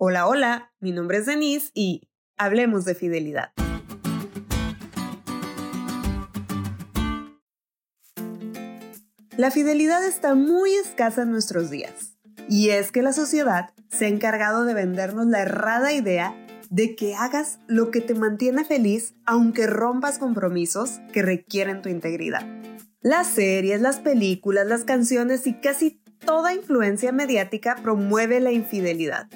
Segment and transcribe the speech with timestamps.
[0.00, 3.50] Hola, hola, mi nombre es Denise y hablemos de fidelidad.
[9.36, 12.16] La fidelidad está muy escasa en nuestros días.
[12.48, 16.32] Y es que la sociedad se ha encargado de vendernos la errada idea
[16.70, 22.46] de que hagas lo que te mantiene feliz aunque rompas compromisos que requieren tu integridad.
[23.00, 29.28] Las series, las películas, las canciones y casi toda influencia mediática promueve la infidelidad,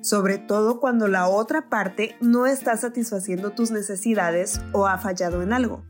[0.00, 5.52] sobre todo cuando la otra parte no está satisfaciendo tus necesidades o ha fallado en
[5.52, 5.84] algo.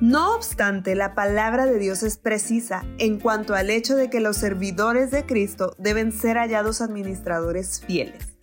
[0.00, 4.36] No obstante, la palabra de Dios es precisa en cuanto al hecho de que los
[4.36, 8.36] servidores de Cristo deben ser hallados administradores fieles.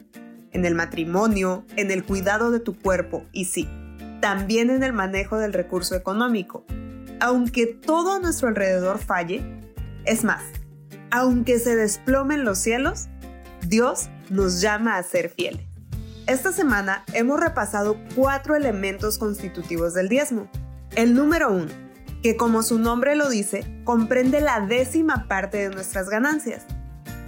[0.52, 3.70] En el matrimonio, en el cuidado de tu cuerpo y sí,
[4.20, 6.66] también en el manejo del recurso económico.
[7.20, 9.44] Aunque todo a nuestro alrededor falle,
[10.06, 10.42] es más,
[11.12, 13.10] aunque se desplomen los cielos,
[13.68, 15.66] Dios nos llama a ser fieles.
[16.28, 20.50] Esta semana hemos repasado cuatro elementos constitutivos del diezmo
[20.96, 21.72] el número uno,
[22.22, 26.66] que como su nombre lo dice, comprende la décima parte de nuestras ganancias.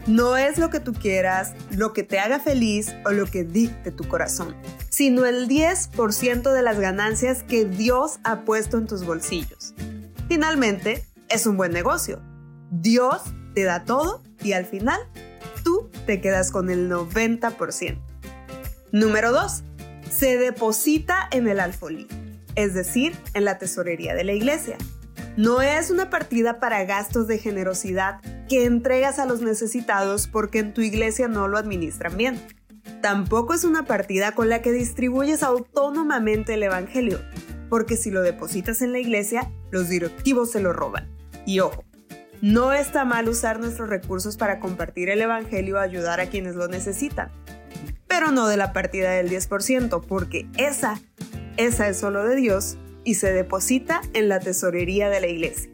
[0.05, 3.91] No es lo que tú quieras, lo que te haga feliz o lo que dicte
[3.91, 4.55] tu corazón,
[4.89, 9.73] sino el 10% de las ganancias que Dios ha puesto en tus bolsillos.
[10.27, 12.21] Finalmente, es un buen negocio.
[12.69, 13.23] Dios
[13.55, 14.99] te da todo y al final
[16.05, 17.97] te quedas con el 90%.
[18.91, 19.63] Número 2.
[20.09, 22.07] Se deposita en el alfolí
[22.55, 24.77] es decir, en la tesorería de la iglesia.
[25.37, 30.73] No es una partida para gastos de generosidad que entregas a los necesitados porque en
[30.73, 32.41] tu iglesia no lo administran bien.
[33.01, 37.19] Tampoco es una partida con la que distribuyes autónomamente el Evangelio,
[37.69, 41.09] porque si lo depositas en la iglesia, los directivos se lo roban.
[41.45, 41.83] Y ojo,
[42.41, 46.67] no está mal usar nuestros recursos para compartir el Evangelio o ayudar a quienes lo
[46.67, 47.31] necesitan,
[48.07, 50.99] pero no de la partida del 10%, porque esa
[51.57, 55.71] esa es solo de Dios y se deposita en la tesorería de la iglesia.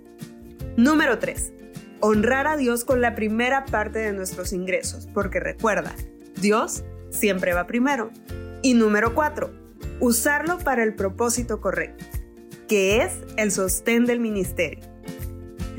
[0.77, 1.53] Número 3.
[2.01, 5.95] Honrar a Dios con la primera parte de nuestros ingresos, porque recuerda,
[6.39, 8.11] Dios siempre va primero.
[8.61, 9.51] Y número 4.
[9.99, 12.05] Usarlo para el propósito correcto,
[12.67, 14.90] que es el sostén del ministerio.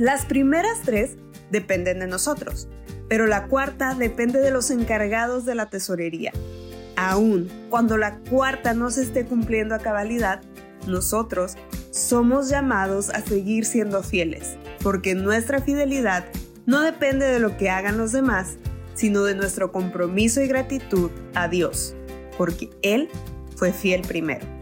[0.02, 1.12] Las primeras tres
[1.52, 2.66] dependen de nosotros,
[3.08, 6.32] pero la cuarta depende de los encargados de la tesorería,
[6.96, 10.40] Aún cuando la cuarta no se esté cumpliendo a cabalidad,
[10.88, 11.54] nosotros
[11.92, 16.24] somos llamados a seguir siendo fieles, porque nuestra fidelidad
[16.66, 18.56] no depende de lo que hagan los demás,
[18.94, 21.94] sino de nuestro compromiso y gratitud a Dios,
[22.36, 23.08] porque Él
[23.54, 24.61] fue fiel primero.